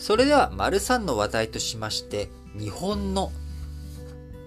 [0.00, 3.30] それでは、丸3の話題としまして、日本の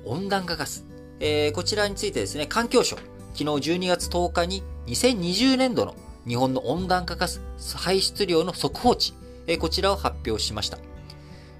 [0.04, 0.84] 温暖化ガス。
[1.20, 2.96] えー、こちらについてですね、環境省、
[3.36, 5.94] 昨日12月10日に2020年度の
[6.28, 7.40] 日本の温暖化ガス
[7.76, 9.14] 排出量の速報値、
[9.46, 10.80] えー、こちらを発表しました。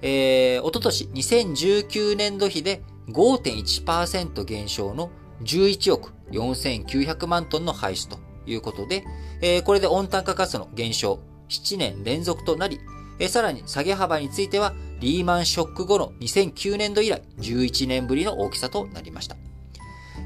[0.02, 5.10] えー、おととし2019年度比で5.1%減少の
[5.42, 9.04] 11億4900万トンの排出ということで、
[9.40, 12.80] えー、これで温暖化ガスの減少7年連続となり、
[13.18, 19.36] え、さらに下げ幅についてはリーマンショック後の2009年度以来11年ぶりの大きさとなりました。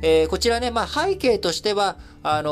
[0.01, 2.51] えー、こちらね、まあ、背景としては、あの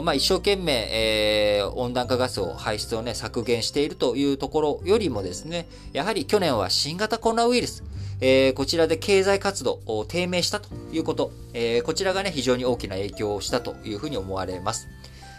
[0.00, 7.82] ー、まあ、一生懸命、えー、温暖化ガスを排出をね、削減しているというところよりもですね、やはり去年は新型コロナウイルス、
[8.20, 14.88] えー、こちらで経済活動を低迷したということ、えー、こちらがね、非常に大きな影響をしたというふうに思われます。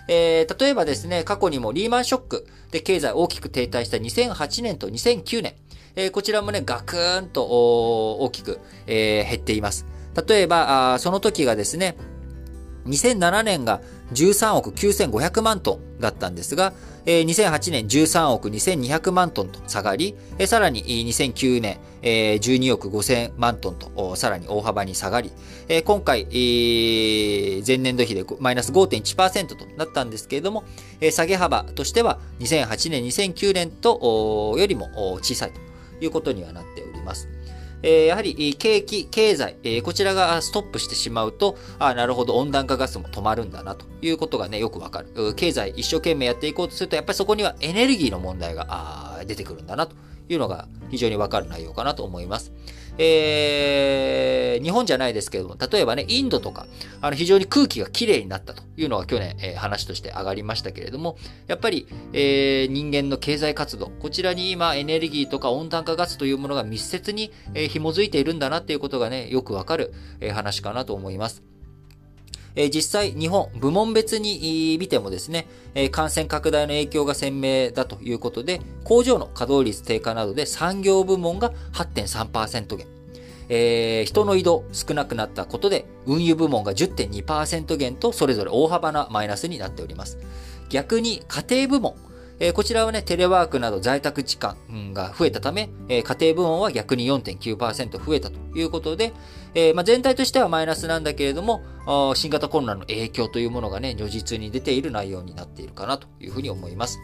[0.08, 5.54] えー、例えばですね、過去にもリーマンショックで経済大きく停滞した2008年と2009年、
[5.96, 9.86] えー、こちらもね、ガクーンと大きく、えー、減っています。
[10.28, 11.96] 例えば、その時がですね、
[12.86, 13.82] 2007年が
[14.14, 16.74] 13億9500万トンだったんですが、
[17.06, 25.32] 2008年13億2200万トンと下がり、さらに2009年12億5000万トンとさらに大幅に下がり、
[25.84, 30.64] 今回前年度比でマイナス5.1%となったんですけれども、
[31.12, 34.88] 下げ幅としては2008年2009年とよりも
[35.22, 35.52] 小さい
[36.00, 37.28] ということにはなっております。
[37.84, 45.34] えやはり景気、経済、えこちらがストップしてしまうと、あなるほど温暖化ガスも止まるんだなということがね、よくわかる。
[45.36, 49.96] 経済一生懸命やっていこうとすると、やっぱりそこにはエネルギーの問題が出てくるんだなと
[50.30, 52.54] いうのが非常にわかる内容かなと思います。
[52.98, 56.68] えー、日本じゃないですけども、例えばね、インドとか、
[57.02, 71.53] あの、非常に空気がきれいになったというのが去年、えー、話として上がりましたけれども、やっぱり、えー、人間の経済活動、こちらに今、エネルギーとか温暖化ガスというものが密接に、えー、紐づいているんだなっていうことがね、よくわかる、えー、話かなと思います。
[72.56, 82.88] え実際日本、部門別に見てもですね、え感染拡大の影響が鮮明だということで、工場の稼働率低下などで産業部門が8.3%減。
[83.50, 90.18] えー、人の移動少なくなったことで、運輸部門が10.2%減と、それぞれ大幅なマイナスになっております。
[90.70, 91.96] 逆に家庭部門、
[92.40, 94.58] えー、こちらはね、テレワークなど在宅時間
[94.94, 99.14] が増えたため、えー、家庭部門は逆に4.9%増えたということで、
[99.54, 101.62] えー、まあ、全体としてはマイナスなんだけれども、
[102.16, 107.00] 新型コロナの影響というものがね、如実に出ている内容になっているかなというふうに思います。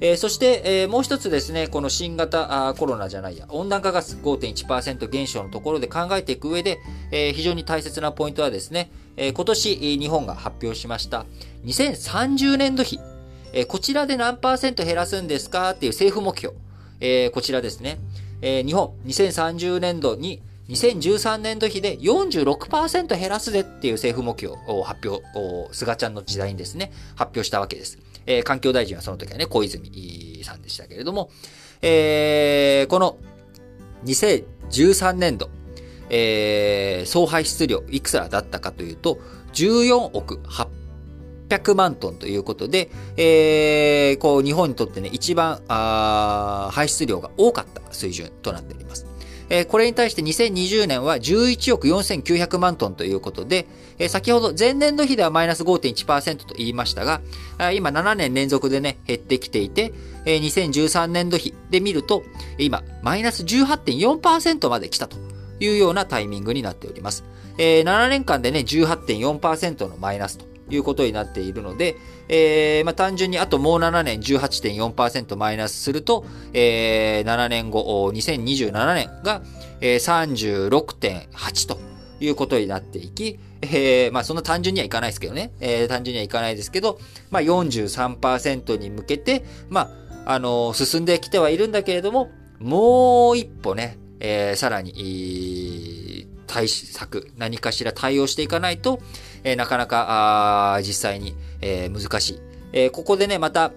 [0.00, 6.78] えー、そして、えー、もう一つですね、この新型コロナじゃないや、温暖化ガス5.1%減少のところで考えていく上で、
[7.10, 11.24] えー、非常に大切なポイントはですね、今年日本が発表しました
[11.64, 13.00] 2030年度比、
[13.52, 16.54] えこちらで何パーセント減らすんですかっていう政府目標、
[17.00, 17.98] えこちらですね、
[18.42, 25.24] え日本2030年度に2013年度比で46%減らすぜっていう政府目標を発表、
[25.72, 27.98] 菅ちゃんの時代にですね、発表したわけです。
[28.26, 31.30] えー、環境大臣はその時はね、小泉さんでしたけれども、
[31.82, 33.16] えー、この
[34.04, 35.50] 2013年度、
[36.10, 39.18] えー、総排出量いくつらだったかというと、
[39.52, 40.40] 14億
[41.48, 49.06] 800万トンということで、えー、こう、日本にとってね、一番、あ排出量が多かった水準となっております。
[49.48, 53.66] えこれに対して2020年は11億4900万トンということで、
[53.98, 57.20] え先ほど前年度比ではマイナス5.1%と言いましたが、
[57.72, 59.92] 今7年連続でね、減ってきていて、
[60.24, 62.24] え2013年度比で見ると、
[62.58, 65.16] 今、マイナス18.4%まで来たと
[65.60, 67.24] いうようなタイミングになっております。
[67.58, 71.96] え7年間でね、18.4%のマイナスということになっているので、
[72.28, 79.42] えー、まあ、単純にあともう7年18.4%マイナスすると、えー、7年後、2027年が、
[79.80, 81.78] えー、36.8と
[82.20, 86.98] いうことになっていき、えー、まあそんな単純にはいかないですけどね、えー、単純にはいかないですけど、
[87.30, 89.90] まあ43%に向けて、ま
[90.24, 94.92] あ、あのー、進んできてはいるんだけれども、もう一歩ね、えー、さらに、
[96.46, 99.00] 対策、何かしら対応していかないと、
[99.44, 102.40] えー、なかなか、あ実際に、えー、難しい。
[102.72, 103.72] えー、ここでね、また、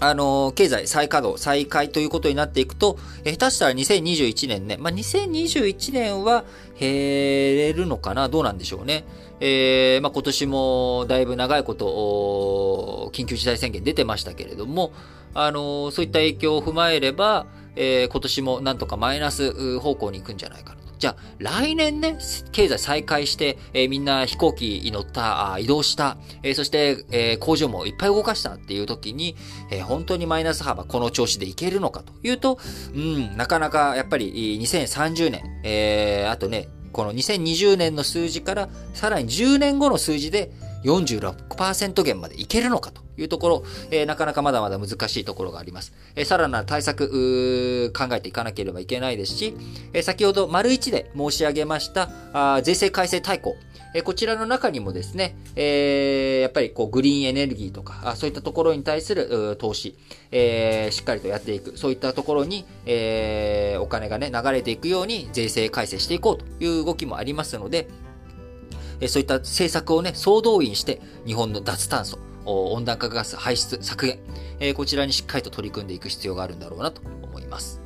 [0.00, 6.44] あの、経済再稼働、再開ということになっていくと、え、下手したら2021年ね、まあ、2021年は
[6.78, 9.04] 減れるのかなどうなんでしょうね。
[9.40, 14.92] えー、まあ、今年もだいぶ長いこと、緊急事態宣言出てましたけれども、
[15.32, 17.46] あの、そういった影響を踏まえれば、
[17.76, 22.18] えー、今年もなんとかマイナス方向に行くんじゃないかなじゃあ、来年ね、
[22.52, 29.36] 経済再開して、えー、みんな飛行機に乗った、あ移動した、えー、そして、えー、工場もいっぱい動かしたっていう時に、
[29.70, 32.58] え本当にマイナス幅この調子でいけるのかというと、
[32.94, 40.52] うん、なかなかやっぱり2030年、えあとね、この2020年の数字からさらに10年後の数字で
[40.84, 45.92] 46%減までいけるのかというところ、えー、なかなかまだまだ難しいところがあります。
[46.14, 49.56] えー、さらなる対策、考えていかなければいけないですし、
[49.92, 53.54] えー、先ほど丸1で申し上げましたあ税制改正大綱、
[53.94, 59.96] えこちらの中にもですね、えー、やっぱりこうグリーンエネルギーとか、あそういったところに対する投資、
[60.32, 67.86] えー、しっかりとやっていく、そういったところに、えー、お金がね、流れていくように税制改正していこうという動きもありますので、
[69.00, 74.18] えそういった政策をね、総動員して、日本の脱炭素、温暖化ガス排出削減、
[74.60, 77.83] えこちらにしっかりと取り組んでいく必要があるんだろうなと思います。